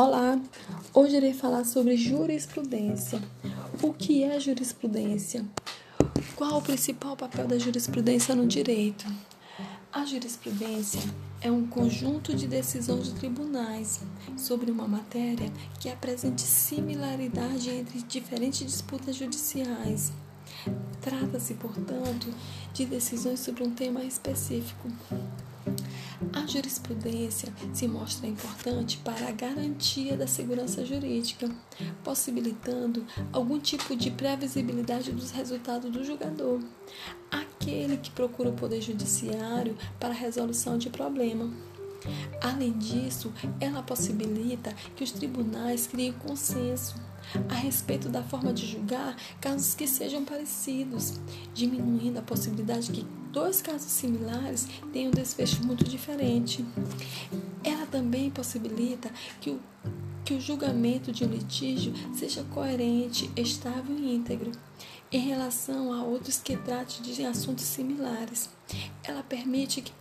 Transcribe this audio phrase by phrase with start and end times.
[0.00, 0.40] Olá,
[0.94, 3.20] hoje irei falar sobre jurisprudência.
[3.82, 5.44] O que é jurisprudência?
[6.36, 9.04] Qual o principal papel da jurisprudência no direito?
[9.92, 11.00] A jurisprudência
[11.40, 14.00] é um conjunto de decisões de tribunais
[14.36, 15.50] sobre uma matéria
[15.80, 20.12] que apresente similaridade entre diferentes disputas judiciais.
[21.00, 22.32] Trata-se, portanto,
[22.72, 24.88] de decisões sobre um tema específico.
[26.32, 31.48] A jurisprudência se mostra importante para a garantia da segurança jurídica,
[32.02, 36.60] possibilitando algum tipo de previsibilidade dos resultados do julgador,
[37.30, 41.52] aquele que procura o Poder Judiciário para a resolução de problema.
[42.40, 46.94] Além disso, ela possibilita que os tribunais criem consenso
[47.48, 51.20] a respeito da forma de julgar casos que sejam parecidos,
[51.52, 56.64] diminuindo a possibilidade que dois casos similares tenham um desfecho muito diferente.
[57.62, 59.60] Ela também possibilita que o,
[60.24, 64.52] que o julgamento de um litígio seja coerente, estável e íntegro
[65.10, 68.50] em relação a outros que tratem de assuntos similares.
[69.02, 69.92] Ela permite que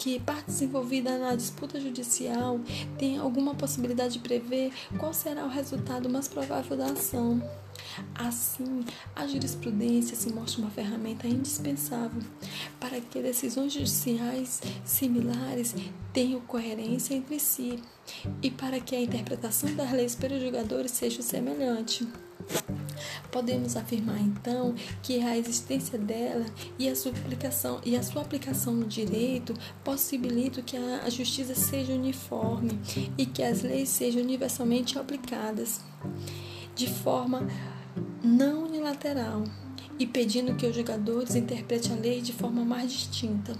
[0.00, 2.58] que partes envolvidas na disputa judicial
[2.98, 7.40] tenham alguma possibilidade de prever qual será o resultado mais provável da ação.
[8.14, 12.22] Assim, a jurisprudência se mostra uma ferramenta indispensável
[12.78, 15.74] para que decisões judiciais similares
[16.12, 17.82] tenham coerência entre si
[18.42, 22.06] e para que a interpretação das leis pelos julgadores seja semelhante.
[23.30, 26.44] Podemos afirmar então que a existência dela
[26.78, 29.54] e a sua aplicação, e a sua aplicação no direito
[29.84, 32.78] possibilitam que a justiça seja uniforme
[33.16, 35.80] e que as leis sejam universalmente aplicadas
[36.74, 37.46] de forma
[38.22, 39.44] não unilateral
[39.98, 43.54] e pedindo que os julgadores interpretem a lei de forma mais distinta.